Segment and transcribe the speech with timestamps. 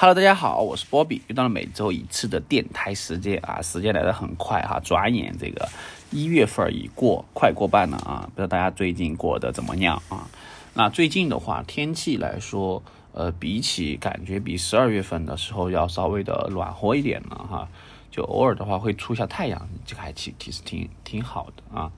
[0.00, 5.68] Hello，大家好，我是波比，又到了每周一次的电台时间啊，时间来得很快哈，转眼这个
[6.12, 10.30] 一月份已过，快过半了啊，不知道大家最近过得怎么样啊？
[10.74, 12.80] 那最近的话，天气来说，
[13.10, 17.68] 呃，比起感觉比十二月份的时候要稍微的暖和一点了哈，
[18.08, 21.90] 就偶尔的话会出一下太阳，这个还其其实挺挺好的啊。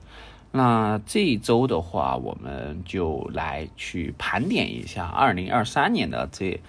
[0.53, 6.59] 那这一周的话，我们就来去盘点一下二零二三年的这。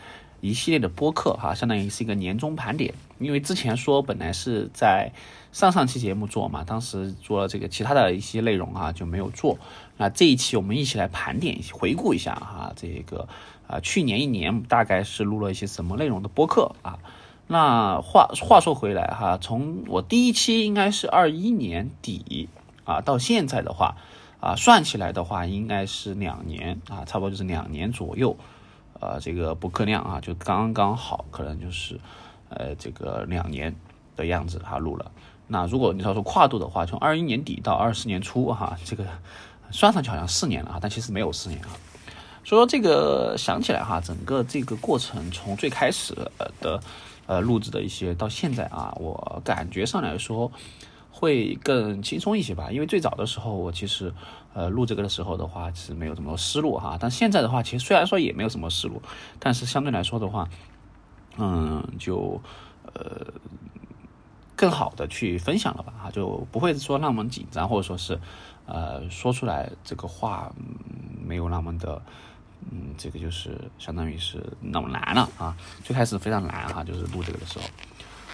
[0.43, 2.93] 一系列的播客哈，相当于是一个年终盘点。
[3.19, 5.13] 因为之前说本来是在
[5.53, 9.57] 上上期节目做嘛，当时做了这个其他的一些内容哈就没有做。
[9.97, 13.29] 那这一期我们一起来盘点、回顾一下哈，这个
[13.69, 16.99] 啊去年一年大概是录了一些什么内容的播客啊。
[17.47, 22.49] 那话话说回来哈，从我第一期应该是二一年底
[22.85, 23.97] 啊，到现在的话
[24.41, 28.37] 啊，算起来的话应该是两年啊，差不多就是两年左右。
[29.03, 31.99] 呃，这个播客量啊，就刚刚好，可能就是，
[32.51, 33.75] 呃，这个两年
[34.15, 35.11] 的样子哈录了。
[35.49, 39.05] 那如果你要说跨度的话，从二一年底到二四年初哈，这个
[39.73, 41.71] 算上去好像四年了啊，但其实没有四年啊。
[42.45, 46.15] 所以说这个想起来哈，整个这个过程从最开始
[46.61, 46.81] 的
[47.27, 50.53] 呃录制的一些到现在啊，我感觉上来说。
[51.15, 54.13] 会更轻松一些吧，因为最早的时候我其实，
[54.55, 59.01] 呃，录这个的时候的话是没有这么思路哈，但现在的话其实虽然说也没有什么思路，
[59.39, 60.49] 但是相对来说的话，
[61.39, 62.41] 嗯，就
[62.93, 63.33] 呃
[64.55, 68.21] 更好的去分享了吧哈，就不会说那么紧张，或者说是
[68.67, 70.53] 呃说出来这个话
[71.25, 72.03] 没有那么的，
[72.71, 77.65] 嗯，这个就是相当于是那么难了啊，最开始非常难哈，就是录这个的时候。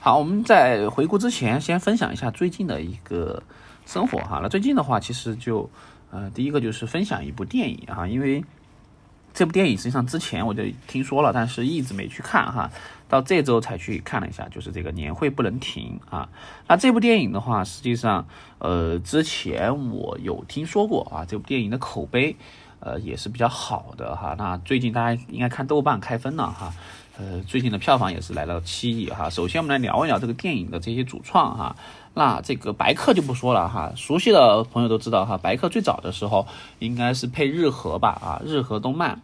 [0.00, 3.42] 好，我们在回顾之前，先分享一下最近的一个
[3.84, 4.38] 生活哈。
[4.40, 5.68] 那最近的话，其实就
[6.10, 8.42] 呃，第一个就是分享一部电影哈，因为
[9.34, 12.70] 这部电影实际上之前我就听说了，但是一直没去看哈，
[13.08, 16.28] 到这周才去看了一下，就是这个年会不能停啊。
[16.66, 18.26] 那这部电影的话，实际上
[18.58, 22.34] 呃，之前我有听说过啊，这部电影的口碑
[22.80, 24.34] 呃也是比较好的哈。
[24.36, 26.72] 那最近大家应该看豆瓣开分了哈。
[27.18, 29.28] 呃，最近的票房也是来到七亿哈。
[29.28, 31.74] 首先，我们来聊一聊这个电影的这些主创哈。
[32.14, 35.36] 那这个白客就不说了哈，熟悉的朋友都知道哈。
[35.36, 36.46] 白客最早的时候
[36.78, 39.20] 应该是配日和吧啊，日和动漫。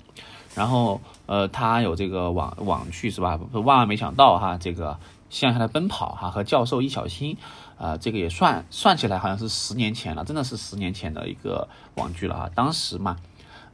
[0.56, 3.38] 然后呃，他有这个网网剧是吧？
[3.53, 4.99] 万万没想到哈，这个
[5.31, 7.37] 向下的奔跑哈和教授易小星
[7.78, 12.50] 啊，这个也算算起来好像是十年前了，真的是十年前的一个网剧了啊。
[12.56, 13.16] 当时嘛。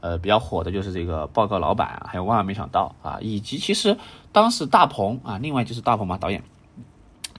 [0.01, 3.99] 呃，比较火的就是这个报告老板，还有万万没想到啊，以及其实
[4.33, 6.43] 当时大鹏啊，另外就是大鹏嘛导演，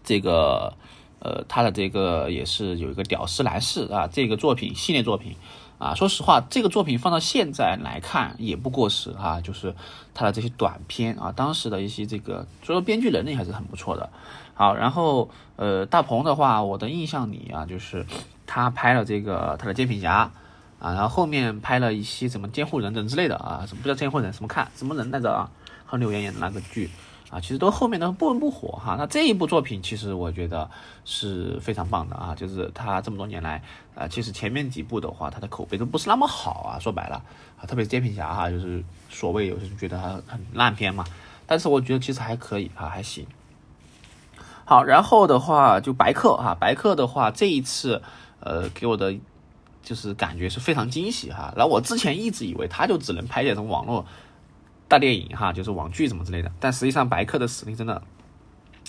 [0.03, 0.73] 这个
[1.19, 5.35] 呃他的这个也是有一个屌丝男士啊，这个作品系列作品
[5.79, 9.73] 啊，说实话这个作品放到现在来看也不过时啊，就是
[10.13, 14.07] 他的这些短片啊，当时的一些这个，所以说编剧能力还是很不错的。
[14.53, 18.05] 好，然后呃大鹏的话，我的印象里啊，就是
[18.45, 20.31] 他拍了这个他的煎饼侠。
[20.81, 25.49] 啊，然后后面拍了一些什么监护人等之类的啊，什么不叫监护人，什么看什么人来着啊？
[25.85, 26.89] 和柳岩演的那个剧
[27.29, 28.95] 啊，其实都后面都不温不火哈。
[28.97, 30.69] 那这一部作品其实我觉得
[31.05, 33.61] 是非常棒的啊，就是他这么多年来
[33.93, 36.79] 啊，其实前面几部的话，他的口碑都不是那么好啊。
[36.79, 37.21] 说白了
[37.59, 41.05] 啊，特别是煎饼侠哈，就是所谓有些人觉得他很烂片嘛，
[41.45, 43.27] 但是我觉得其实还可以啊，还行。
[44.65, 48.01] 好，然后的话就白客哈，白客的话这一次
[48.39, 49.13] 呃给我的。
[49.83, 54.05] 就是感觉是非常惊喜哈，然后我之前一直以为他就只能拍这种网络
[54.87, 58.01] 大电影哈，就是网剧什么之类的，但实际上白客的实力真的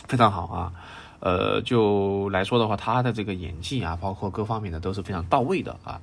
[0.07, 0.73] 非常好啊，
[1.21, 6.01] 呃，就来说的话，他的这个演技啊，包括各方面的都是非常到位的啊，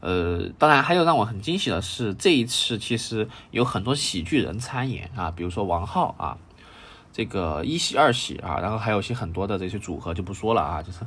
[0.00, 6.38] 呃，当然还有让我很惊喜的是，这一次其实有很多喜剧人参演啊，比如说王浩啊，
[7.12, 11.00] 这个一喜二喜啊，然后还有些很多的这些组合就不说了啊，就是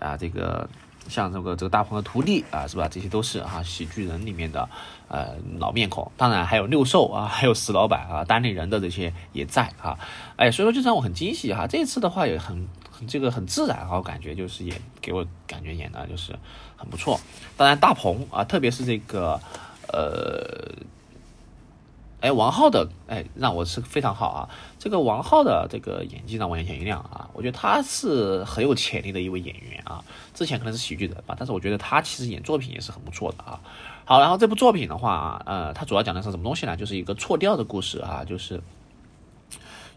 [0.00, 0.68] 啊这个。
[1.08, 2.88] 像这个这个大鹏的徒弟啊，是吧？
[2.88, 4.68] 这些都是哈喜剧人里面的
[5.08, 9.98] 呃老面孔，当然还有六兽啊，还有石老板啊，单立人的这些也在啊。
[10.36, 11.66] 哎，所以说就让我很惊喜哈。
[11.66, 16.34] 这次的话也很很这个很自然啊，我感觉就是也给我感觉演的就是
[16.76, 17.20] 很不错。
[17.56, 19.40] 当然大鹏啊，特别是这个
[19.92, 20.72] 呃。
[22.24, 24.48] 哎，王浩的哎，让我是非常好啊！
[24.78, 27.28] 这个王浩的这个演技让我眼前一亮啊！
[27.34, 30.02] 我觉得他是很有潜力的一位演员啊。
[30.32, 33.60] 之前可能是喜剧人吧，但是我觉得他其实演作品也是很不错的啊。
[34.06, 36.74] 好，然后这部作品的话啊，呃，它主要讲的是什么东西呢？
[36.78, 38.62] 就是一个错调的故事啊，就是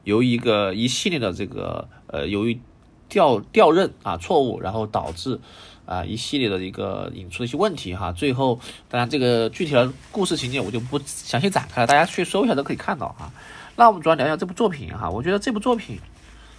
[0.03, 2.59] 由一个一系列的这个呃，由于
[3.07, 5.39] 调调任啊错误，然后导致。
[5.87, 13.31] 啊，一系列的一个引出的一些问题哈，最后当然这个具体的故事情节我就不详细展开了，大家去搜一下都可以看到啊。
[13.77, 15.97] 那我们主要聊一下这部作品哈，我觉得这部作品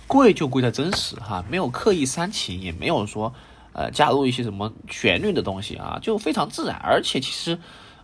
[0.07, 3.35] 贵就贵在真实哈，没有刻意煽情，也没有说
[3.75, 7.59] 呃加入一些什么旋律的东西啊，就非常自然，而且其实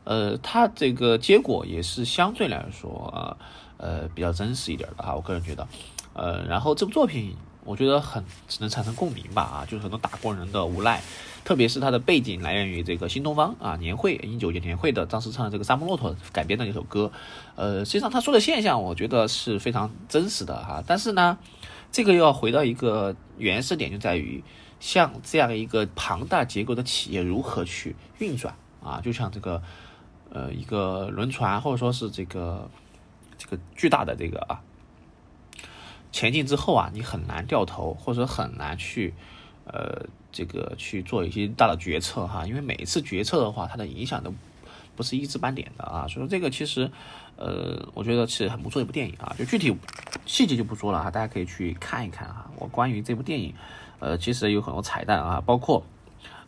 [0.04, 3.38] 呃它这个结果也是相对来说
[3.78, 5.66] 呃比较真实一点的哈，我个人觉得，
[6.12, 7.34] 呃，然后这部作品。
[7.64, 11.02] 我觉得很只能产生共鸣吧啊，就是很多打工人的无奈，
[11.44, 17.10] 特别是它的背景来源于这个新东方啊年会一九年年会的张世昌这个《沙漠骆驼》改编的一首歌，
[17.56, 20.84] 呃，实际上他说的现象，我觉得是非常真实的哈。
[20.86, 21.38] 但是呢，
[21.90, 24.44] 这个又要回到一个原始点，就在于
[24.78, 29.00] 像这样一个庞大结构的企业如何去运转啊？
[29.02, 29.62] 就像这个
[30.28, 32.68] 呃一个轮船，或者说是这个
[33.38, 34.60] 这个巨大的这个啊。
[36.14, 39.12] 前进之后啊，你很难掉头，或者很难去，
[39.66, 44.32] 呃，这个去做一些大的决策哈，因为每一次决策的话，它的影响都
[44.94, 46.88] 不是一知半点的啊，所以说这个其实，
[47.34, 49.76] 呃，我觉得是很不错一部电影啊，就具体
[50.24, 52.48] 细节就不说了哈，大家可以去看一看哈。
[52.60, 53.52] 我关于这部电影，
[53.98, 55.84] 呃，其实有很多彩蛋啊，包括，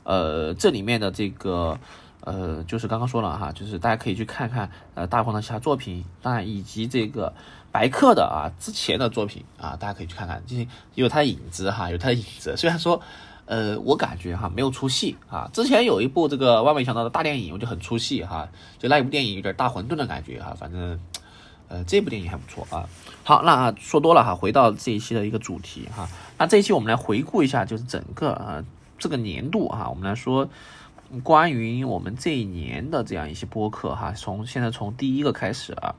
[0.04, 1.80] 呃，这里面的这个。
[2.20, 7.32] 呃，就是刚刚说了哈，就是大家可以去看看呃大鹏的其他作品，当然以及这个
[7.76, 12.56] 白客的啊之前的作品啊，大家可以去看看，这些有他的影子哈，有他的影子。
[12.56, 12.98] 虽然说，
[13.44, 15.50] 呃，我感觉哈没有出戏啊。
[15.52, 20.56] 之前有一部这个万没想到的大电影，我就很出戏哈，就那一部电影有点大混沌的感觉哈。
[20.58, 20.98] 反正，
[21.68, 22.88] 呃，这部电影还不错啊。
[23.22, 26.08] 好，那说多了哈，回到这一期的一个主题哈。
[26.38, 28.64] 那这一期我们来回顾一下，就是整个啊
[28.98, 30.48] 这个年度哈，我们来说。
[31.22, 35.94] 关于我们这一年的这样一些播客哈，从现在从第一个开始啊，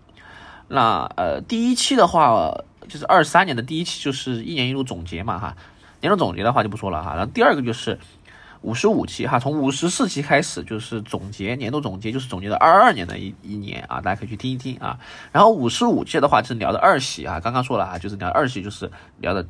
[0.67, 2.53] 那呃第一期的话
[2.87, 5.55] 就是二三年的第一期就是一年一度总结嘛哈，
[6.01, 7.99] 年度总结的话就不说了哈，然后第二个就是
[8.61, 14.99] 五十五期哈，从五十四期开始就是总结年度总结，就是总结的二二年的一一年啊，大家可以去听一听啊，
[15.31, 19.45] 然后五十五期的话就是聊的二喜啊，刚刚说了啊，就是聊二喜就是聊的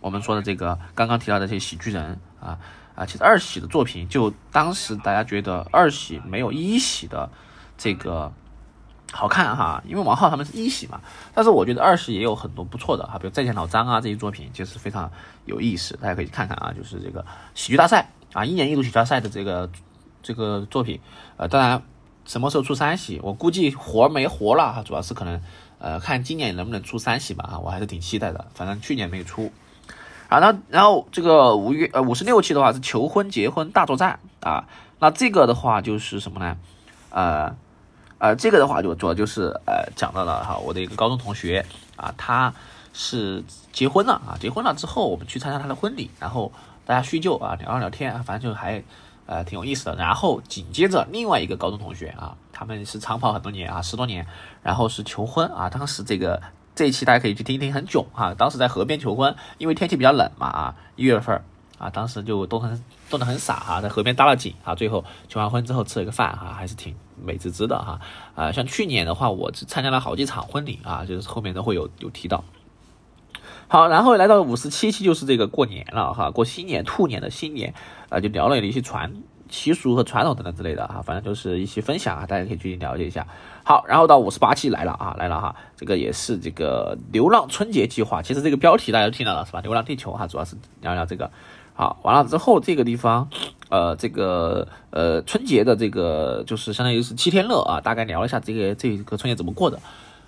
[0.00, 2.58] 我们说的这个刚刚提到的这些喜剧人啊。
[2.96, 7.30] 啊，其实二喜的作品，就当时大家觉得二喜没有一喜的
[7.78, 8.30] 这个
[9.12, 11.00] 好看哈，因为王浩他们是一喜嘛。
[11.34, 15.10] 但是我觉得二喜也有很多不错的哈，比如再见老张啊这些作品，就是非常
[15.46, 16.72] 有意思，大家可以看看啊。
[16.76, 17.24] 就是这个
[17.54, 19.68] 喜剧大赛啊，一年一度喜剧大赛的这个
[20.22, 21.00] 这个作品，
[21.36, 21.82] 呃，当然
[22.24, 25.42] 什么时候出三喜，我估计活没活了哈，主要是可能
[25.78, 29.52] 呃看今年能不能出三喜吧啊，我还是挺期待的，反正去年没出。
[30.28, 34.68] 啊，那然后这个五月呃五十六期的话是求婚结婚大作战啊，
[35.00, 36.56] 那这个的话就是什么呢？
[37.10, 37.56] 呃
[38.20, 41.64] 呃，这个的话就主要就是呃讲到了哈，我的一个高中同学
[41.96, 42.54] 啊，他
[42.92, 46.52] 是结婚了啊，结婚了之后我们去参加他的婚礼，然后
[46.84, 48.82] 大家叙旧啊，聊聊天，反正就还
[49.26, 49.96] 呃挺有意思的。
[49.96, 54.26] 然后紧接着另外一个高中同学啊，他们是长跑很多年啊，十多年，
[54.62, 56.40] 然后是求婚啊，当时这个。
[56.72, 58.32] 这一期大家可以去听一听，很囧哈。
[58.32, 61.42] 当时在河边求婚，因为天气比较冷嘛啊，一月份
[61.80, 64.74] 啊，当时就都很冻得很傻哈，在河边搭了景啊。
[64.74, 67.98] 最后求完婚之后吃了个饭哈，还是挺美滋滋的哈。
[68.34, 72.44] 啊，像去年的话，我参加了好几场婚礼啊，就是后面都会有有提到。
[73.66, 77.72] 好，然后来到五十七期就是这个过年了哈，过新年兔年的新年
[78.10, 79.10] 啊，就聊了一些传
[79.48, 83.26] 习俗和传统等等之类的哈，反正就是一些分享啊，大家可以去了解一下。
[83.70, 88.20] 好，然后到五十八期来了啊，来了哈，这个也是这个流浪春节计划。
[88.20, 89.60] 其实这个标题大家都听到了是吧？
[89.60, 91.30] 流浪地球哈，主要是聊聊这个。
[91.72, 93.30] 好，完了之后这个地方，
[93.68, 99.78] 呃，这个呃春节的这个就是相当于是七天乐啊，大概聊一下这个这个春节怎么过的，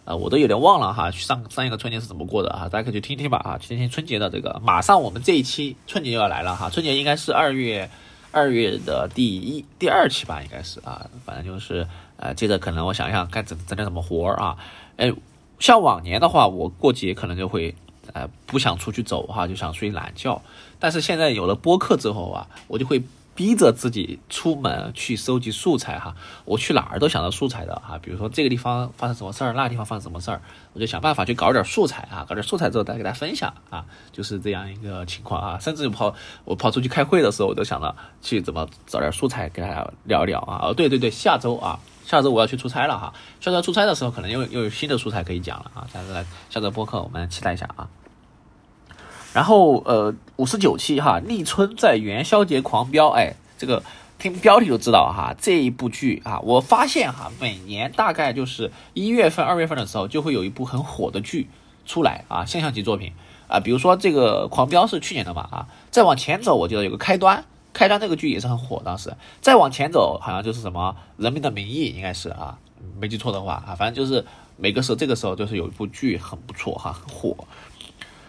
[0.04, 2.68] 呃，我都有点忘了哈，上上一个春节是怎么过的啊？
[2.68, 4.60] 大家可以去听听吧啊，听听春节的这个。
[4.62, 7.90] 马上我们这一期春节就要来了哈，春节应该是二月
[8.30, 11.84] 二月的第一第二期吧，应该是啊，反正就是。
[12.22, 14.56] 呃，接着可能我想想该整整点什么活儿啊？
[14.96, 15.12] 哎，
[15.58, 17.74] 像往年的话，我过节可能就会
[18.12, 20.40] 呃不想出去走哈，就想睡懒觉。
[20.78, 23.02] 但是现在有了播客之后啊，我就会。
[23.34, 26.14] 逼着自己出门去收集素材哈，
[26.44, 30.42] 我去哪儿都想到素材的哈，比如说这个地方发生什么事儿，那地方发生什么事儿，
[30.74, 35.58] 我就想办法去搞点素材啊，搞点素材之后再给大家分享啊，就是这样一个情况啊。
[35.58, 36.14] 甚至跑
[36.44, 40.60] 我跑出去开会的时候，我都想到去怎么找点素材给大家聊一聊啊。
[40.64, 45.86] 哦，对对对，下周啊，下周我要去出差了哈，下周出差的时候可能又又有新的素材可以讲了啊。
[45.92, 47.88] 下周来下周播客我们期待一下啊。
[49.32, 53.82] 然后呃，五十九期哈，立春在元宵节狂飙，哎，这个
[54.18, 61.48] 听标题就知道哈，这一部剧啊，我发现哈，每年大概就是一月份、二月份的时候，就会有一部很火的剧
[61.86, 63.12] 出来啊，现象级作品
[63.48, 72.58] 啊，比如说这个狂飙是去年的嘛啊，再往前走，我记得有个开端，开端这个剧也是很火，当时再往前走，好像就是什么人民的名义，应该是啊，
[72.98, 74.24] 没记错的话啊，反正就是。
[74.58, 77.34] 每个时候这个时候就是有一部剧很不错哈，很火。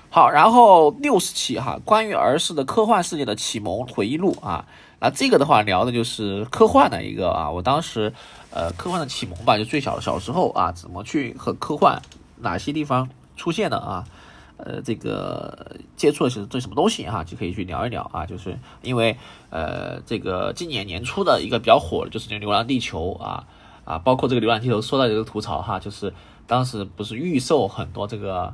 [0.09, 4.65] 好，然后六十期哈，关于儿时的科幻世界的启蒙回忆录啊，
[4.99, 8.11] 那这个的话聊的就是科幻的一个啊，我当时
[8.51, 12.01] 呃科幻的启蒙吧，就最小小时候啊，怎么去和科幻
[12.37, 14.07] 哪些地方出现的啊，
[14.63, 19.17] 呃这个接触的是这什么东西哈，就可以去聊一聊啊，就是因为
[19.49, 23.45] 呃这个今年年初的一个比较火的就是这个《流浪地球》啊
[23.85, 26.13] 啊，包括这个《流浪地球》说到这个吐槽哈，就是
[26.47, 28.53] 当时不是预售很多这个。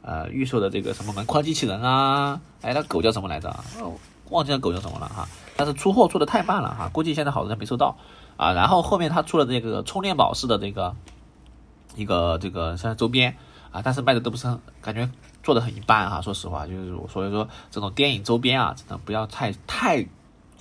[0.00, 3.50] 呃，预售的这个什么门框机器人啊，哎，那狗叫什么来着？
[3.82, 3.92] 哦，
[4.30, 5.28] 忘记那狗叫什么了哈。
[5.54, 7.94] 但是出货出的太慢了哈，估计现在好多人没收到
[8.38, 8.52] 啊。
[8.52, 10.94] 然后后面他出了这个充电宝式的这个
[11.94, 13.36] 一个这个像周边
[13.70, 15.10] 啊，但是卖的都不是很，感觉
[15.48, 16.20] 做的很一般哈。
[16.20, 20.06] 说实话，就是我所以说这种电影周边啊，真的不要太太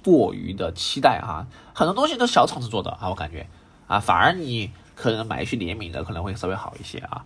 [0.02, 1.46] 过于的期待哈。
[1.74, 3.46] 很多东西都是小厂子做的啊，我感觉
[3.88, 7.26] 啊，反而你可能买一些联名的可能会稍微好一些啊。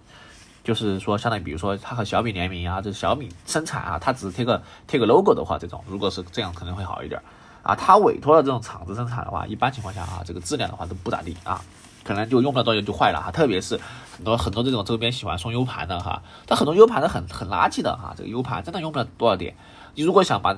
[0.63, 7.21] 就是说，相当于比如说，它和小米联名啊，这小米生产啊，它只是贴个贴个 logo 的话，这种如果是这样，可能会好一点
[7.61, 7.75] 啊。
[7.75, 11.61] 它委托了这种厂子生产的话，一般情况下啊，这个质量的话都不咋地啊，
[12.03, 13.31] 可能就用不了多久就坏了哈。
[13.31, 13.79] 特别是
[14.21, 19.55] 很多很多这种周边喜欢送 U 盘的哈，但很多 U 盘的很很垃圾的哈，这个 U 盘真的用不了多少点。
[19.95, 20.53] 你如果想把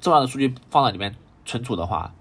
[0.00, 1.14] 重要的数据放在里面
[1.44, 2.12] 存储的话，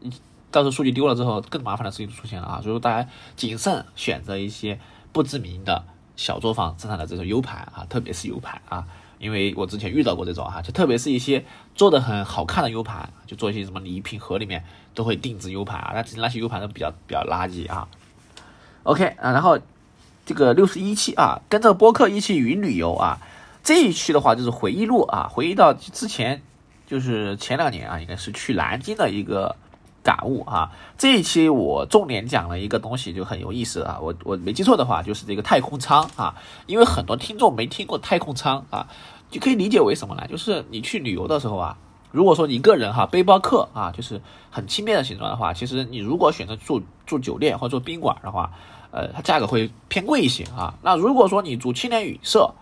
[0.00, 0.12] 你
[0.50, 2.60] 到时候数据丢了之后，更麻烦的事情就出现了啊。
[2.60, 4.78] 所以说大家谨慎选择一些
[5.12, 5.84] 不知名的。
[6.16, 8.86] 小作坊生产的这种 U 盘啊，特别是 U 盘啊，
[9.18, 17.88] 因为我之前遇到过这种哈，就特别是一些做的很好看的 U 盘，就做一些什么礼品盒里面都会定制 U 盘啊，那那些 U 盘都比较比较垃圾啊。
[18.84, 19.58] OK 啊，然后
[20.24, 23.18] 这个六十一期啊，跟着播客一起云旅游啊，
[23.62, 26.42] 这一期的话就是回忆录啊，回忆到之前
[26.86, 29.56] 就是前两年啊，应该是去南京的一个。
[30.04, 33.98] 感悟啊，这一期我重点讲了一个东西，就很有意思啊。
[34.02, 36.34] 我我没记错的话，就是这个太空舱啊。
[36.66, 38.86] 因为很多听众没听过太空舱啊，
[39.30, 40.26] 就可以理解为什么呢？
[40.28, 41.78] 就是你去旅游的时候啊，
[42.10, 48.52] 如果说一个人哈，背包客啊，就是很轻便的形状的话，其实你如果选择住住酒店或者住宾馆的话，
[48.94, 50.72] 呃，它价格会偏贵一些啊。
[50.82, 52.54] 那如果说你住青年旅社，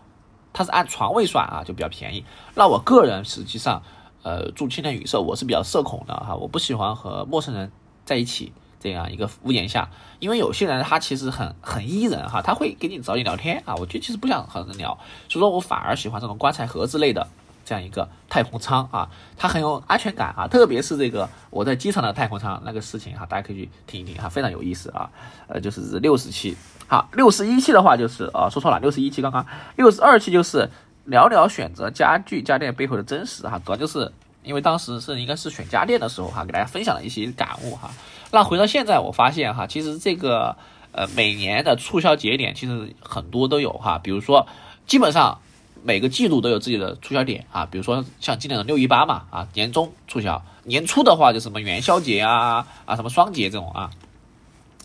[0.52, 2.24] 它是按床位算啊，就比较便宜。
[2.54, 3.82] 那我个人实际上。
[4.24, 7.72] 呃，住青年旅社，我是比较社恐的哈，我不喜欢和陌生人
[8.04, 14.96] 在一起这样一个屋檐下，因为有些人他其实很很依人哈，他会给你找你聊天啊，我就其实不想和人聊，
[15.28, 17.26] 所以说我反而喜欢这种棺材盒之类的
[17.64, 25.10] 这样一个太空舱啊，它很有安全感啊，特别是这个我在机场的太空舱那个事情哈，大家可以去听一听哈，非常有意思啊，
[25.48, 30.68] 呃，就是六十期，好，六十一期的话就是啊，说错了，六十一期刚刚，六十二期就是。
[31.04, 34.12] 聊聊选择家具家电背后的真实哈，主要就是
[34.44, 37.90] 因为当时是应该是选家电的时候哈，给大家分享了一些感悟哈。
[38.30, 40.56] 那回到现在，我发现哈，其实这个
[40.92, 44.46] 呃每年的促销节点其实很多都有哈，比如说
[44.86, 45.40] 基本上
[45.82, 53.90] 每个季度都有自己的促销点啊，比如说像今年的六一八嘛啊，年终促销，年初的话就什么元宵节啊啊什么双节这种啊，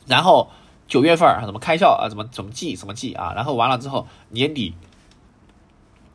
[0.05, 0.49] 然后
[0.87, 4.73] 九月份什么开销啊什么怎么季什么季啊，然后完了之后年底。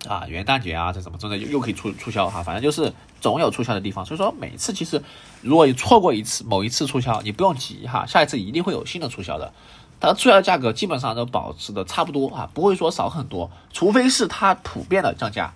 [0.09, 4.05] 啊，元旦节啊，这什么，真的又又可以促促销哈，反正就是总有促销的地方。
[4.05, 5.01] 所以说每次其实，
[5.43, 9.53] 如果你错过一次某一次促销，你不用急哈，下一次一定会有新的促销的。
[10.02, 15.54] 它的促销价格基本上都保持的差不多啊，不会说少很多，除非是它普遍的降价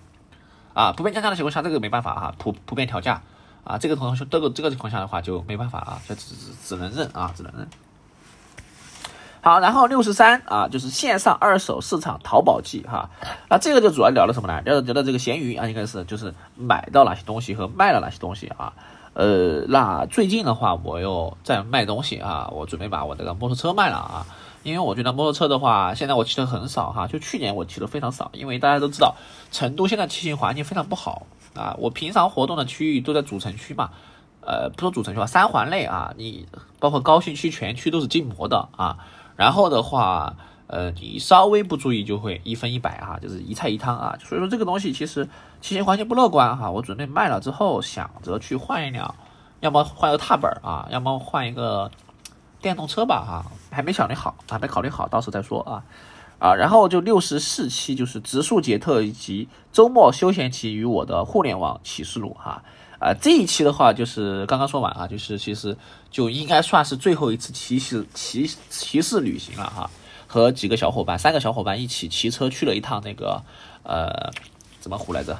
[0.73, 3.21] 啊，普遍降价的情况下，这个没办法哈，普普遍调价
[3.65, 7.67] 啊，这个同学这个这个情况下的话就没办法啊，就只只只能认啊，只能认。
[9.41, 13.09] 好，然后六十三啊，就是线上二手市场淘宝记哈，
[13.49, 14.61] 那这个就主要聊了什么呢？
[14.61, 18.71] 聊聊这个闲鱼啊，应该是就是买到哪些东西和卖了哪些东西啊。
[19.17, 24.27] 呃，那最近的话，我又在卖东西啊，我准备把我这个摩托车卖了啊，
[24.61, 29.15] 因为我觉得摩托车的话，现在我骑的很少哈，就去年我骑的非常少，因为大家都知道
[29.51, 33.89] 成都现在骑行环境非常不好啊，我平常活动的区域都在主城区嘛，
[34.41, 36.45] 呃，不说主城区吧，三环内啊，你
[36.79, 38.97] 包括高新区全区都是禁摩的啊。
[39.35, 40.35] 然后的话，
[40.67, 44.17] 呃，你稍微不注意就会一分一百哈，就是一菜一汤啊。
[44.23, 45.27] 所以说这个东西其实
[45.61, 46.69] 骑行环境不乐观哈。
[46.69, 49.15] 我准备卖了之后，想着去换一辆，
[49.61, 51.89] 要么换个踏板啊，要么换一个
[52.61, 53.51] 电动车吧哈。
[53.71, 55.83] 还没考虑好，还没考虑好，到时候再说啊。
[56.39, 62.61] 啊，然后就六十四期就是植树节特以及周末休闲期与我的互联网启示录哈。
[62.99, 65.75] 啊，这一期的话就是刚刚说完啊，就是其实
[66.11, 69.89] 就应该算是最后一次骑士骑骑士旅行了哈，
[70.27, 73.41] 和几个小伙伴，三个小伙伴一起骑车去了一趟那个
[73.83, 74.31] 呃，
[74.81, 75.37] 什么湖来着？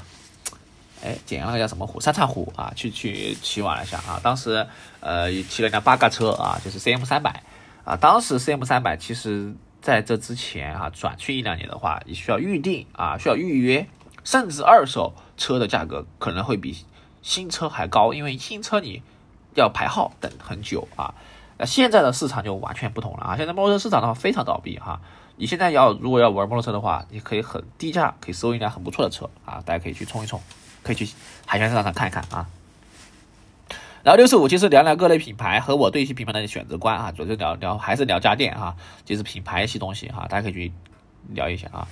[1.03, 1.99] 哎，简阳那个叫什么湖？
[1.99, 4.19] 三岔湖啊，去去骑玩了一下啊。
[4.23, 4.65] 当时
[4.99, 7.43] 呃骑了一辆八嘎车啊，就是 CM 三百
[7.83, 7.95] 啊。
[7.95, 13.87] 当时 CM 三百其实在这之前哈转去一两年的话，你需要预定啊，需要预约，
[14.23, 16.83] 甚至二手车的价格可能会比
[17.21, 19.03] 新车还高，因为新车你
[19.53, 21.13] 要排号等很久啊。
[21.57, 23.35] 那现在的市场就完全不同了啊！
[23.35, 25.01] 现在摩托车市场的话非常倒闭哈。
[25.37, 30.39] 你现在要如果要玩摩托车的话，你可以很低价可以收一辆很不错的车啊，大家可以去冲一冲，
[30.83, 31.09] 可以去
[31.45, 32.47] 海鲜市场上看一看啊。
[34.03, 40.71] 然后六十五其实聊聊各类品牌和我对一些品牌的选择观啊，主要是聊聊还是聊家电哈，就是品牌一些东西哈，大家可以去
[41.29, 41.87] 聊一下啊。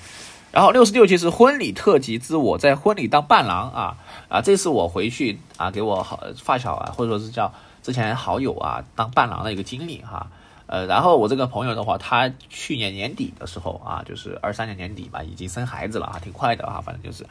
[0.52, 3.98] 然后六十六其实婚礼特辑之我在婚礼当伴郎啊
[4.30, 7.52] 啊，这是我回去啊给我好发小啊或者说是叫。
[7.86, 10.32] 之前好友啊当伴郎的一个经历哈，
[10.66, 17.24] 呃，然后我这个朋友的话，他去年年底的时候啊，就是二三年年底吧，已经生孩子了啊，挺快的啊，反正就是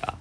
[0.00, 0.14] 啊，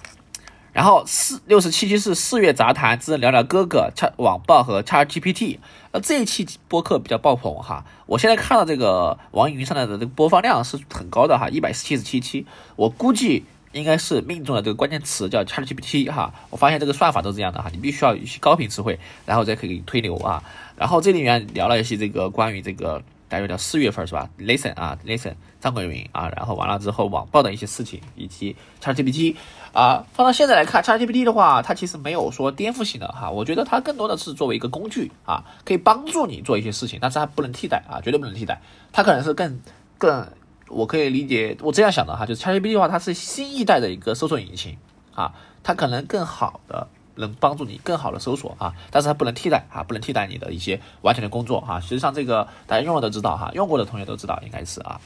[0.74, 5.60] 然后四六十七期是四月杂谈之聊聊哥哥、叉网暴和叉 GPT，
[5.92, 13.46] 呃，这一期播客比较爆棚哈，我现在看到这个网易云上的这个播放量是很高的哈，一百七十七期，我估计。
[13.78, 20.44] 应该是命中了这个关键词叫 ChatGPT 哈，我发现这个算法都是这样的哈，你必须要一些高频词汇，然后再可以给你推流啊。
[20.76, 29.36] 然后这里面聊了一些这个关于这个大约叫四月份是吧？Listen 啊，Listen 张国云啊，然后完了之后网暴的一些事情，以及 ChatGPT
[29.74, 39.60] 啊，放到现在来看，ChatGPT 的话，它其实没有说颠覆性的哈，我觉得它更多的是作为一个工具啊，可以帮助你做一些事情，但是它不能替代啊，绝对不能替代，它可能是更
[39.98, 40.28] 更。
[40.70, 44.78] 我可以理解，我这样想的哈，就是 ChatGPT 的话，它是新一代的一个搜索引擎
[45.16, 45.34] 啊，
[45.64, 51.80] 它可能更好的能帮助你更好的搜索啊，但是它不能替代啊，不能替代你的一些完全的工作哈。
[51.80, 55.00] 实际上这个大家用了都知道哈，用过的同学都知道应该是啊。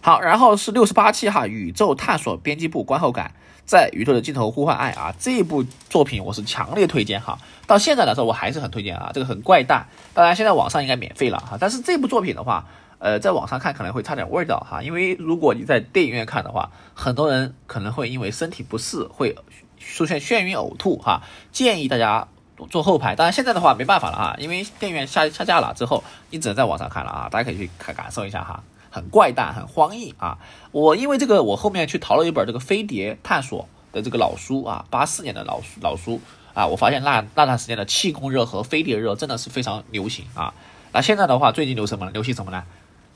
[0.00, 12.64] 好，然后是六十八期哈，宇宙探索编辑部观后感，在宇宙的尽头呼唤爱啊，这一部作品我是强烈推荐哈，到现在来说我还是很推荐啊，这个很怪诞，当然现在网上应该免费了哈，但是这部作品的话。
[13.02, 19.34] 呃，在网上看可能会差点味道哈，因为如果你在电影院看的话，很多人可能会因为身体不适会
[19.76, 21.20] 出现眩晕、呕吐哈。
[21.50, 22.28] 建议大家
[22.70, 27.28] 坐后排，当然现在的话没办法了哈，因为电影院下下架了之后，你只能在网上看了啊。
[27.28, 30.38] 大家可以去看感受一下哈，很怪诞、很荒异啊。
[30.70, 36.20] 我因为这个，我后面去淘了一本这个飞碟探索的这个老书啊，八四年的老书老书
[36.54, 40.54] 啊，我发现那那段时间的气功热和飞碟热真的是非常流行啊。
[40.92, 42.08] 那现在的话，最近流什么？
[42.12, 42.62] 流行什么呢？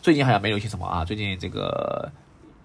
[0.06, 1.04] 最近好像没流行什么啊？
[1.04, 2.08] 最近这个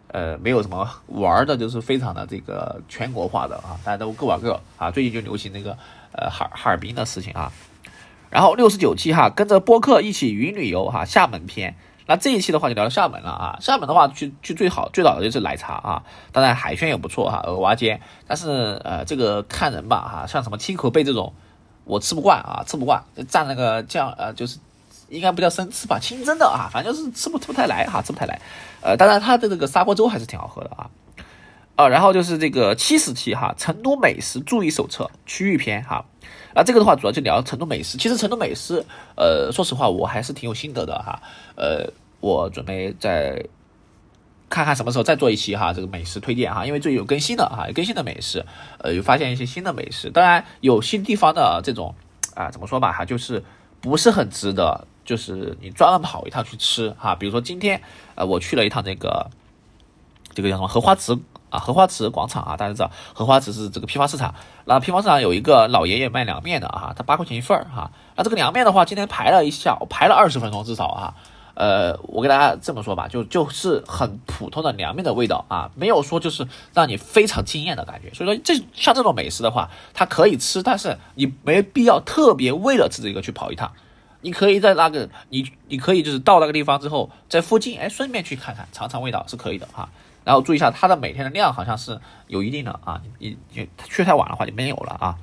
[0.09, 4.91] 呃没有什么玩的，就是非常的这个全国化的啊，大家都各玩各啊。
[4.91, 5.75] 最近就流行那个
[6.11, 7.51] 呃哈哈尔滨的事情啊。
[8.29, 11.75] 然后六十九期哈，跟着播客一起云旅游哈，厦门篇。
[12.05, 13.57] 那这一期的话就聊到厦门了啊。
[13.59, 17.99] 厦门的话去去最好最早的就是奶茶啊，当然海鲜也不错哈，蚵蛙煎。
[18.27, 21.33] 但是呃这个看人吧哈，像什么青口贝这种
[21.85, 24.59] 我吃不惯啊，吃不惯蘸那个酱呃就是。
[25.11, 28.41] 应该不叫生吃吧，清蒸的啊，反正就是吃不吃不太来哈，吃不太来。
[28.81, 30.89] 呃，当然它的这个砂锅粥还是挺好喝的啊。
[31.75, 36.05] 啊，然后就是这个七十期哈，成都美食注意手册区域篇哈。
[36.55, 37.97] 啊，这个的话主要就聊成都美食。
[37.97, 38.85] 其实成都美食，
[39.17, 41.21] 呃，说实话我还是挺有心得的哈。
[41.55, 43.43] 呃，我准备再
[44.49, 48.45] 看看什么时候再做一期哈，这个美食推荐哈，因为最近有更新的哈，有更新的美食，
[48.79, 50.09] 呃，有发现一些新的美食。
[50.09, 51.93] 当然有新地方的这种
[52.35, 53.43] 啊，怎么说吧哈，就是
[53.81, 54.87] 不是很值得。
[55.11, 57.81] 就是你专门跑一趟去吃哈，比如说今天，
[58.15, 59.29] 呃，我去了一趟这个，
[60.33, 61.19] 这个叫什么荷花池
[61.49, 71.13] 啊，荷花池广场啊，大家知道荷花池是这个批发市场，那批发市场有一个老爷爷卖凉面的啊，他八块钱一份儿哈，那这个凉面的话，今天排了一下，我排了二十分钟至少哈，
[71.55, 83.73] 呃，我给大家这么说吧，就就是很普通的凉面的味道啊，没有说就是让你非常惊艳的感觉，所以说这像这种美食的话，它可以吃，但是你没必要特别为了吃这个去跑一趟。
[84.21, 89.89] 你可以在那个你你可以就是到那个地方之后，在附近哎顺便去看看尝尝味道是可以的哈。
[90.23, 95.17] 然后注意一下它的每天的量好像是有一定的啊，你你去太晚的话就没有了啊。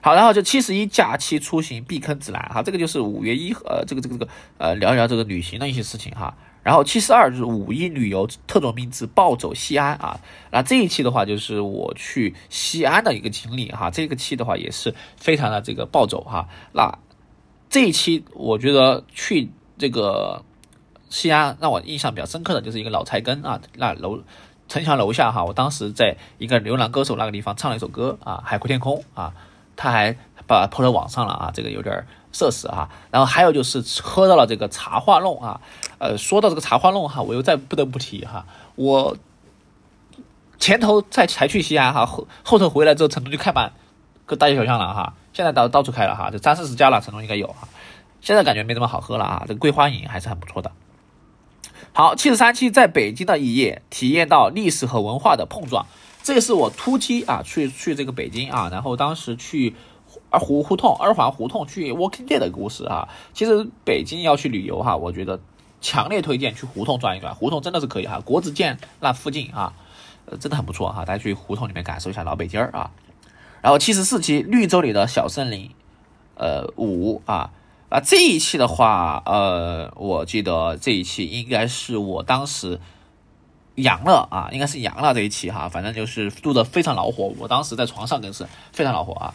[0.00, 6.32] 好，然后就七十一假期出行避坑指南哈，这个就是五月一呃这个这个这个呃聊一聊这个旅行的一些事情哈。
[6.62, 10.20] 然后七十二就是五一旅游特种兵之暴走西安啊，
[10.52, 16.96] 那这一期的话就是我去西安的一个经历哈，这个期的话也是非常的这个暴走哈，那。
[17.74, 20.44] 这一期我觉得去这个
[21.08, 24.20] 西安让我印象比较深刻的就是一个老菜根啊，那楼
[24.68, 29.32] 城墙楼下哈，我当时在一个流浪歌手那个地方唱了一首歌啊，海阔天空啊，
[29.74, 32.88] 他还把抛到网上了啊，这个有点社死啊。
[33.10, 35.60] 然后还有就是喝到了这个茶话弄啊，
[35.98, 39.16] 呃，说到这个茶话弄哈，我又再不得不提哈，我
[40.60, 43.72] 前头在才去西安哈，后后头回来之后成都就开满
[44.26, 45.14] 各大街小巷了哈。
[45.32, 47.68] 现在到到处开了哈，这三四十家了，成都应该有哈。
[48.20, 50.70] 现在感觉没怎么好喝了啊，这个桂花饮还是很不错的。
[51.92, 55.86] 好，七十三期在北京的一夜，体验到历史和文化的碰撞。
[56.22, 59.74] 这是我突击啊去去这个北京啊，然后当时去
[60.30, 63.08] 二胡胡同、二环胡同去 Walking Day 的故事啊。
[63.34, 65.38] 其实北京要去旅游哈，我觉得
[65.82, 68.20] 强烈推荐去胡同转一转，胡同真的是可以哈。
[68.20, 69.74] 国子监那附近啊，
[70.26, 72.90] 呃，真的很不错哈，大家去胡同里面感受一下老北京儿啊。
[73.64, 75.70] 然后七十四期绿洲里的小森林，
[76.34, 77.50] 呃五啊。
[77.88, 82.78] 啊，这一期的话，呃，我记得这一期应该是我当时
[83.76, 89.34] 阳了啊，应该是阳了这一期哈，反正就是录的非常恼火，我当时在床上更是非常恼火啊。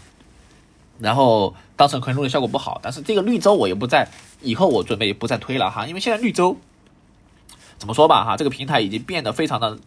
[1.00, 4.08] 然后当时可能录的效果不好，但是这个绿洲我也不再，
[4.42, 6.56] 以后我准备不再推了哈，因为现在绿洲
[7.80, 9.80] 怎么说吧哈，这个平台已经变得非常的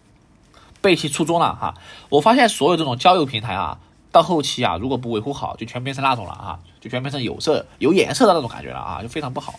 [0.80, 1.74] 背弃初衷了哈。
[2.08, 3.78] 我发现所有这种交友平台啊。
[4.12, 9.58] 到后期啊，如果不维护好，就全变成那种了啊，就全变成有色、有颜色的那种感觉了啊，就非常不好。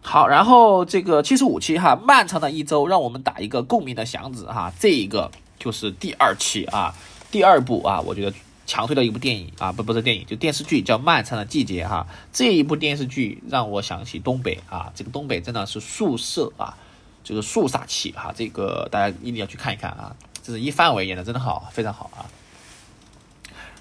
[0.00, 6.94] 好，然后这个七十五期哈，漫长的一周，让我们打一个共鸣的响指哈，这一个就是第二期啊，
[7.30, 8.34] 第二部啊，我觉得
[8.66, 16.76] 强推的一部电影啊，不不是电影，就电视剧叫《漫长的季节》哈，这一部电视剧让我想起东北啊，这个东北真的是宿舍啊，
[17.22, 20.16] 就是肃杀气哈，这个大家一定要去看一看啊。
[20.52, 22.26] 是一范伟演的真的好，非常好啊。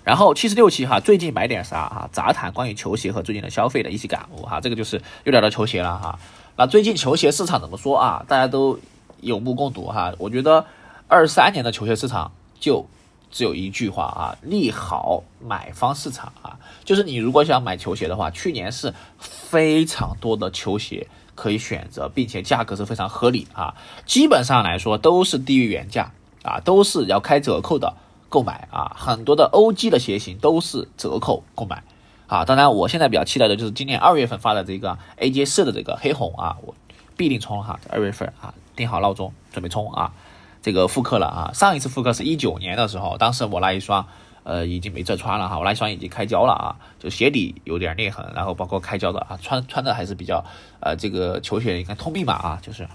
[0.04, 2.10] 然后七十六期哈，最近买点啥哈？
[2.14, 4.62] 杂谈关于球鞋和最近的消费的一些感悟哈。
[4.62, 6.18] 这个就是又聊到球鞋了哈。
[6.56, 8.26] 那最近球鞋市场怎么说啊？
[8.28, 8.80] 大家都
[9.20, 10.14] 有目共睹哈。
[10.18, 10.66] 我觉得
[11.10, 12.88] 二三年的球鞋市场就
[13.32, 16.58] 只有一句话啊：利好买方市场啊。
[16.86, 23.76] 就是你如果想买球鞋的话，去年是非常多的球鞋可以选择，并且价格是非常合理啊。
[24.06, 26.14] 基本上来说都是低于原价。
[26.44, 27.94] 啊，都是要开折扣的
[28.30, 31.84] 购买啊，很多的 OG 的鞋型都是折扣购买
[32.28, 32.46] 啊。
[32.46, 36.76] 当然，我现在比较期待的就是今年二月份发的这个 AJ 四的这个黑红啊，我
[37.16, 40.14] 必定冲哈，二月份啊，定好闹钟准备冲啊。
[40.62, 44.06] 这个复刻了啊，上一次复刻是一九年的时候，当时我那一双
[44.44, 50.44] 呃已经没再穿了哈，我那一双已经开胶了啊，就鞋底有点裂痕，然后包括开胶的啊，穿穿的还是比较
[50.82, 52.88] 呃这个球鞋应该通病吧啊，就是。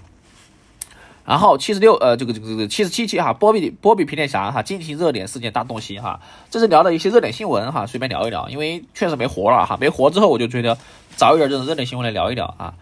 [1.25, 10.77] 然后七十六，呃，这个这个这个七十七期哈，波比波比皮天侠哈，进行热点事件大动心哈，这是聊的一些热点新闻哈，随便聊一聊，因为确实没活了哈，没活之后我就觉得
[11.15, 12.73] 找一点这种热点新闻来聊一聊啊。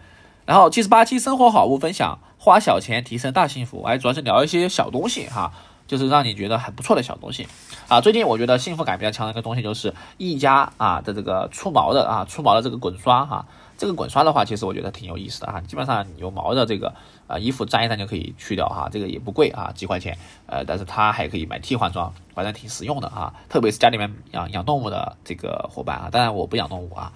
[0.44, 5.52] 然后七十八期生活好物分享，花小钱提升大幸福，哎，主要是聊一些小东西哈，
[5.86, 7.46] 就是让你觉得还不错的小东西
[7.86, 8.00] 啊。
[8.00, 13.46] 最近我觉得幸福感比较强的一个东西就是一加啊的这个出毛的啊出毛的这个滚刷哈。
[13.78, 15.60] 这个滚刷的话，其实我觉得挺有意思的哈。
[15.62, 16.94] 基本上有毛的这个
[17.32, 20.16] 啊衣服粘一粘就可以去掉哈，这个也不贵啊，几块钱。
[20.46, 23.32] 呃，但是它还可以买替换装，反正挺实用的啊。
[23.48, 27.12] 特别是家里面养养动物的这个伙伴啊，当然我不养动物啊。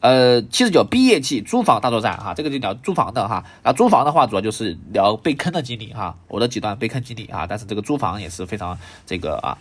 [0.00, 3.44] 呃，七十九毕业季租房大作战哈，这个就聊租房的哈。
[3.62, 7.46] 那租房的话，主要就是聊被坑的经历哈，我的几段被坑经历啊。
[7.48, 9.58] 但是这个租房也是非常这个啊。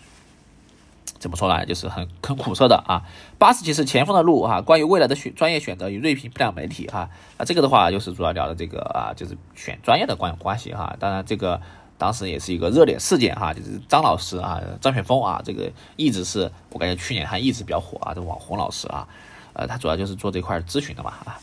[1.23, 1.65] 怎么说呢？
[1.65, 3.01] 就是很很苦涩的啊。
[3.39, 10.93] 八十期是前锋的路哈，关于未来的选专业选择与锐评不良媒体哈啊，这个的话就是主要聊的这个啊，就是选专业的关关系哈。
[10.99, 11.61] 当然这个
[11.97, 19.07] 当时也是一个热点事件哈，就是张老师啊，张雪峰啊，这个一直是我感觉去年还一直比较火啊，这网红老师啊，
[19.53, 21.39] 呃，他主要就是做这块咨询的嘛啊。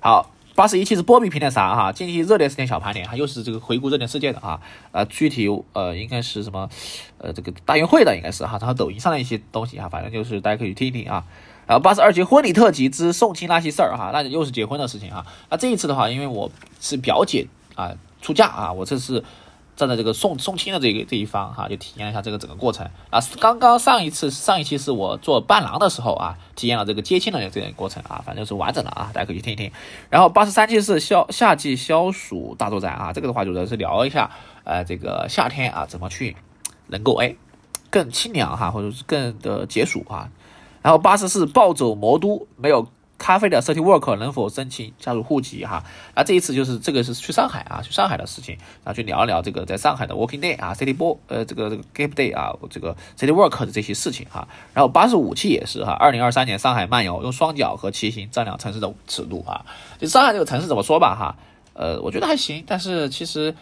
[0.00, 0.30] 好。
[0.58, 1.92] 八十一期是波比平台啥哈？
[1.92, 4.60] 近期热点事件小盘点哈，又是这个回顾热点事件的啊。
[5.08, 6.68] 具体呃应该是什么？
[7.18, 11.24] 呃，这个大运会的应该是哈，然后抖音上的一些东西哈，反正就是大家可以听一听啊。
[11.68, 15.24] 然后八十二期婚礼特辑之送亲那些事儿哈，那又是结婚的事情哈。
[15.48, 19.22] 那这一次的话，因为我是表姐啊出嫁啊，我这是。
[19.78, 23.20] 站在这个送送亲的这个这一方哈，就体验一下这个整个过程啊。
[23.38, 29.70] 刚刚上一次上一期是我做伴郎的时候啊，体验了这个接亲的这个过程啊，反正是完整的啊，大家可以去听一听。
[30.10, 34.28] 然后八十三期是消夏季消暑大作战啊，这个的话主要是聊一下
[34.64, 36.36] 呃这个夏天啊怎么去
[36.88, 37.36] 能够哎
[37.88, 40.28] 更清凉哈，或者是更的解暑啊。
[40.82, 42.88] 然后八十四暴走魔都没有。
[43.18, 45.82] 咖啡的 City Work 能否申请加入户籍哈？
[46.14, 54.46] 那这一次就是这个是去上海啊，去上海的事情，然后去聊一聊这个在上海的 Working Day 啊，City Bo 呃这个这个 Gap Day 啊，这个 City Work 的这些事情哈。
[54.72, 59.66] 然后八十五期也是哈，二零二三年上海漫游，用双脚和骑行丈量城市的尺度啊。
[59.98, 61.36] 就上海这个城市怎么说吧哈？
[61.74, 63.54] 呃，我觉得还行，但是其实。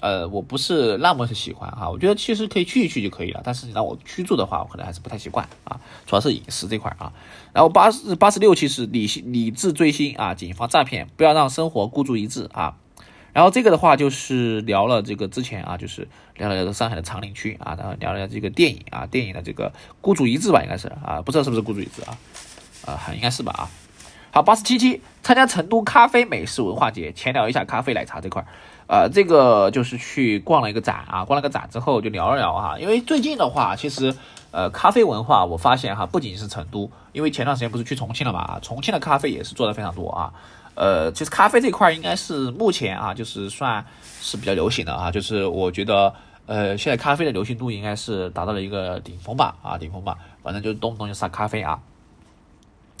[0.00, 3.40] 呃，我不是那么喜欢哈，我觉得其实可以去一去就可以了。
[3.44, 7.12] 但是你让我居住的话，我可能还是不太习惯啊，主要是饮食这块啊。
[7.52, 12.76] 然后八十八十六期是理性理智追星啊，谨防诈骗，不要让生活孤注一掷啊。
[13.32, 22.18] 然后这个的话就是聊了这个之前啊，就是聊了聊上海的长宁区啊，然后聊了这个电影啊，电影的这个孤注一掷吧，应该是啊，不知道是不是孤注一掷啊，
[22.86, 23.70] 啊，应该是吧啊。
[24.30, 28.46] 好，八十七期参加成都咖啡美食文化节，浅聊一下咖啡奶茶这块儿。
[28.86, 34.14] 呃，这个就是去逛了一个展啊，逛了个展之后就聊了聊哈，因为最近的话，其实
[34.50, 40.32] 呃咖啡文化我发现哈，不仅是成都，因为前段时间不是去重庆了嘛，重庆的咖啡也是做的非常多啊。
[40.74, 43.84] 呃，其实咖啡这块应该是目前啊，就是算
[44.20, 46.14] 是比较流行的啊，就是我觉得
[46.46, 51.78] 呃现在咖啡的流行度应该是达到了一个顶峰吧啊，顶峰吧，反正就动不动就杀咖啡啊。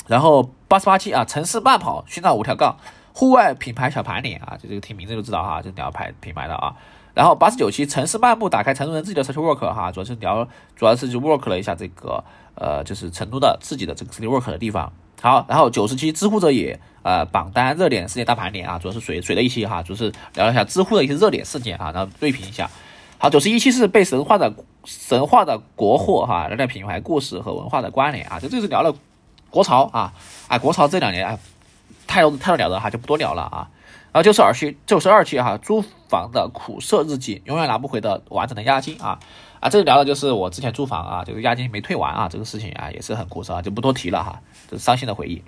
[0.08, 2.76] 然后八十八期啊，城市慢跑寻找五条杠，
[3.12, 6.74] 户外品牌小盘点啊，就这个听名字就知道哈，就聊牌品牌的啊。
[7.14, 12.22] 然后八十九期城市漫步，打开成都人自己的社区 work 哈，主要是聊，主要是就 work 了一下这个
[12.54, 14.92] 呃，就是成都的自己的这个 city work 的地方。
[15.20, 22.70] 好，然后九十期知乎者也呃榜单热点事件大盘点啊，主要是水水的一期哈，主要是聊了一下知乎的一些热点事件啊，然后对评一下。
[23.18, 28.94] 好，九十一期是被神话的神话的国货哈，聊聊品牌故事和文化的关联啊，就这是聊了。
[29.50, 30.12] 国潮啊，
[30.48, 31.38] 哎，国潮这两年啊，
[32.06, 33.68] 太多太多聊的哈，就不多聊了啊。
[34.10, 39.18] 然后九十二期，九十二期哈，租房的苦涩日记，永远拿不回的完整的押金啊
[39.60, 45.42] 啊，这个聊的就是我之前租房啊，这个押金没退完啊，这个事情啊也是很苦涩啊，就不多提了哈，这是伤心的回忆。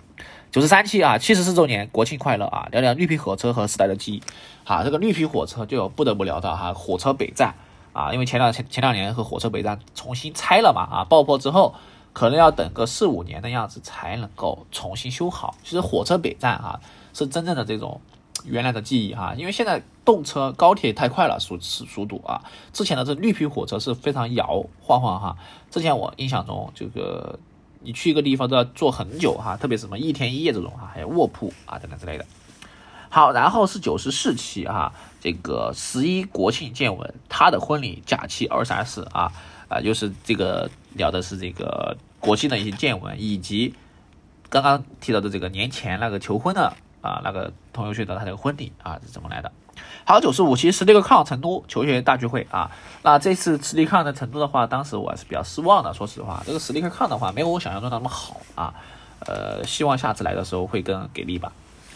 [0.50, 4.22] 九十三期啊，七十四周年国庆快乐啊，聊聊绿皮火车和时代的记忆。
[4.64, 7.54] 好，这个绿皮火车就不得不聊到哈，火车北站
[7.94, 11.74] 啊，因为前两前前两年和火车北站重新拆了嘛啊，爆破之后。
[12.12, 15.54] 可能要等个四五年的样子才能够重新修好。
[15.62, 16.80] 其实火车北站啊，
[17.14, 18.00] 是真正的这种
[18.44, 22.42] 原来的记忆哈，因为现在动车高铁太快了，速速度啊。
[22.72, 25.36] 之前的这绿皮火车是非常摇晃晃哈。
[25.70, 27.38] 之前我印象中，这个
[27.80, 32.26] 你去一个地方都要坐很久哈，特别什么一天一夜这种哈，还有卧铺啊等等之类的。
[33.08, 39.32] 好，然后是九十四期哈，这个十一国庆见闻，他的婚礼假期二三四啊。
[39.70, 43.72] 啊，就是这个聊的是这个国庆的一些见闻，以及
[44.48, 49.52] 刚刚提到的这个年前那个求婚的啊，那个同学去的他这个婚礼啊是怎么来的？
[50.04, 52.68] 好，九十五期十六个抗成都求学大聚会啊，
[53.02, 58.74] 那这次实力抗在成都的话，当时我还是比较失望的，说实话，这个实力抗的话没有我想象中那么好啊，
[59.20, 61.52] 呃，希望下次来的时候会更给力吧。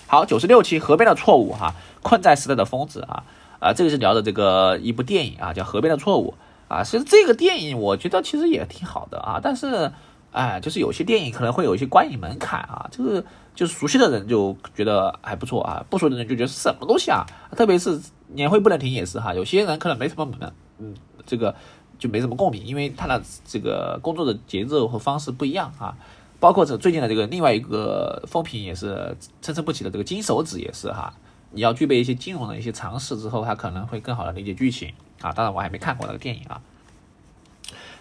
[0.07, 3.25] 好，九十六期河边的错误哈，困在时代的疯子啊
[3.59, 6.35] 啊，这个是聊的这个一部电影啊，叫河边的错误。
[6.75, 9.93] 啊，其实这个电影我觉得其实也挺好的啊，但是，
[10.33, 17.25] 哎，就是有些电影可能会有一些观影门槛啊，就是就是熟悉的人就觉得还不错啊，不熟的人就觉得什么东西啊，
[17.57, 20.93] 特别是年会不能停也是哈，有些人可能没什么门，嗯，
[21.25, 21.55] 这个
[21.97, 25.95] 就没什么共鸣，因为他的这个工作的节奏和方式不一样啊，
[26.41, 31.15] 包括这最近的这个另外一个风评也是参差不齐的这个金手指也是哈，
[31.53, 34.93] 你要具备一些金融的一些常识之后，他可能会更好的理解剧情。
[35.25, 36.61] 啊，当然我还没看过那个电影啊。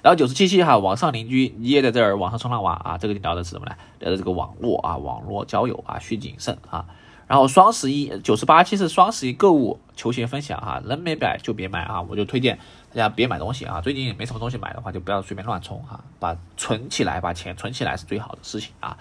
[0.01, 3.75] 然后九十七期哈，网上邻居你也在这儿网上冲浪玩啊，这个聊的是什么呢？
[3.99, 6.85] 聊的这个网络啊，网络交友啊，需谨慎啊。
[7.25, 12.59] 然后双十一九十八期是双十一购物球鞋分享哈，能没买就别买啊，我就推荐
[12.89, 13.79] 大家别买东西啊。
[13.79, 18.97] 最近没什么东西买的话，就不要随便乱冲哈，把存起来，把钱存起来是最好的事情啊。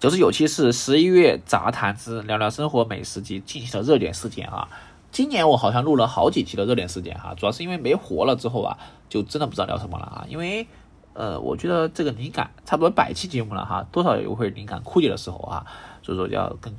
[0.00, 4.66] 九十九期是十一月杂谈之聊聊生活美食及近期的热点事件啊。
[5.16, 8.76] 今年我好像录了好几期的热点事件哈，主要是因为没活了之后啊，
[9.08, 10.26] 就真的不知道聊什么了啊。
[10.28, 10.66] 因为
[11.14, 15.64] 呃，我觉得这个灵感差不多百期节目了哈，多少有会灵感枯竭的时候啊，
[16.02, 16.70] 所以说要更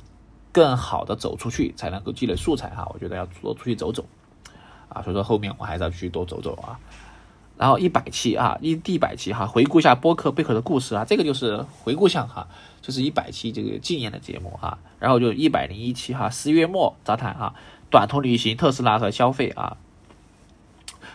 [0.52, 2.88] 更好的走出去，才能够积累素材哈。
[2.94, 4.04] 我觉得要多出去走走
[4.88, 6.78] 啊，所以说后面我还是要去多走走啊。
[7.56, 12.46] 然后一百期啊，一第一百期哈，回顾一下播客背后的故事啊，这个就是回顾项哈，
[12.80, 14.78] 就是一百期这个纪念的节目哈。
[15.00, 17.52] 然后就一百零一期哈，十一月末杂谈哈。
[17.90, 19.76] 短途旅行、特斯拉和消费啊，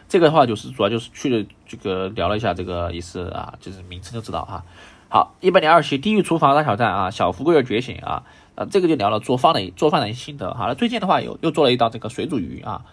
[0.09, 4.63] 这个的话就是主要就是去了这个聊了一下这个意思啊，就是名称就知道哈。
[5.09, 8.23] 好，一百零二期地狱厨房大挑战啊，小富贵的觉醒啊，
[8.55, 10.65] 啊这个就聊了做饭的做饭的心得哈。
[10.67, 12.83] 那最近的话有又做了一道这个水煮鱼啊，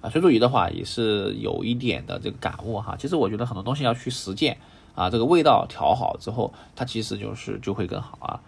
[0.00, 2.96] 啊水煮鱼的话也是有一点的这个感悟哈。
[2.98, 4.58] 其实我觉得很多东西要去实践
[4.96, 8.40] 啊，这个味道调好之后，它其实就是就会更好啊。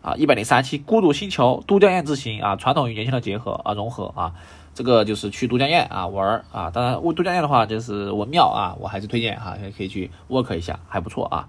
[0.00, 4.32] 啊，一百零三期孤独星球都江堰之行啊，传统与年轻的结合啊，融合啊，
[4.72, 6.70] 这个就是去都江堰啊玩啊。
[6.70, 11.48] 当然，都江堰的话就是文庙啊，我还是推荐哈，可以去 work 一下，还不错啊。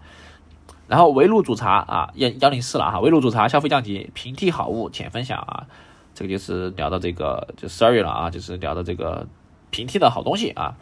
[0.87, 5.67] 然后围炉煮茶啊，幺幺零四了哈，围炉煮茶消费降级，平替好物浅分享啊，
[6.15, 9.27] 这个就是聊到这个就十二月了啊，就是聊到这个
[9.69, 10.75] 平替的好东西啊。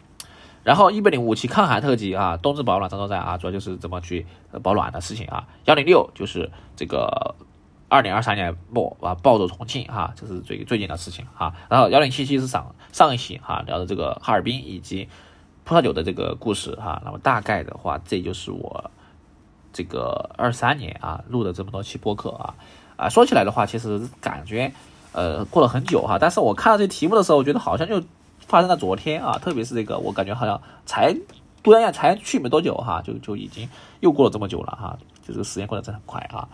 [0.64, 4.26] 然后一百零五期抗寒特辑啊，冬至保暖张作战啊，主要就是怎么去
[4.62, 5.46] 保暖的事情啊。
[5.66, 7.34] 幺零六就是这个。
[7.88, 11.54] 二零二三年末啊，暴走重庆哈，这是最最近的事情哈。
[11.70, 15.08] 然后幺零七七是上上一期哈，聊的这个哈尔滨以及
[15.64, 17.00] 葡萄酒的这个故事哈。
[17.04, 18.90] 那么大概的话，这就是我
[19.72, 22.54] 这个二三年啊录的这么多期播客啊
[22.96, 24.70] 啊，说起来的话，其实感觉
[25.12, 28.02] 呃过了很久哈，但是我看到这题目的时候，我觉得好像就
[28.40, 31.16] 发生在昨天啊，特别是这个，我感觉好像才
[31.62, 33.66] 突然间才去没多久哈，就就已经
[34.00, 36.46] 又过了这么久了哈，就这个时间过得真很快啊。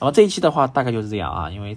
[0.00, 1.76] 那么这一期的话大概就是这样啊，因为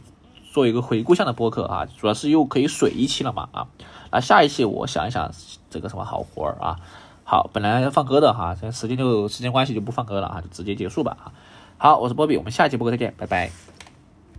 [0.52, 3.68] 做一个回顾向的播客啊，主要是又可以水一期了嘛啊。
[4.12, 5.32] 那下一期我想一想
[5.70, 6.78] 这个什么好活儿啊。
[7.24, 11.32] 好，本来要放歌的哈，这时间就时间关系就不放歌了啊，就直接结束吧啊。
[11.78, 13.71] 好，我是波比，我们下期播客再见，拜拜。